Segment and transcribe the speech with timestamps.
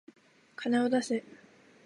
[0.55, 1.23] 金を出せ。